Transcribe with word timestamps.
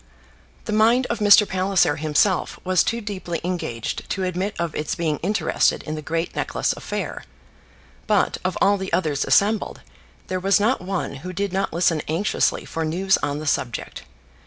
The 0.65 0.73
mind 0.73 1.05
of 1.11 1.19
Mr. 1.19 1.47
Palliser 1.47 1.97
himself 1.97 2.59
was 2.63 2.83
too 2.83 3.01
deeply 3.01 3.39
engaged 3.43 4.09
to 4.09 4.23
admit 4.23 4.55
of 4.57 4.73
its 4.73 4.95
being 4.95 5.19
interested 5.19 5.83
in 5.83 5.93
the 5.93 6.01
great 6.01 6.35
necklace 6.35 6.73
affair; 6.73 7.23
but, 8.07 8.39
of 8.43 8.57
all 8.59 8.77
the 8.77 8.91
others 8.93 9.25
assembled, 9.25 9.81
there 10.25 10.39
was 10.39 10.59
not 10.59 10.81
one 10.81 11.17
who 11.17 11.31
did 11.31 11.53
not 11.53 11.71
listen 11.71 12.01
anxiously 12.07 12.65
for 12.65 12.83
news 12.83 13.17
on 13.21 13.37
the 13.37 13.45
subject. 13.45 14.01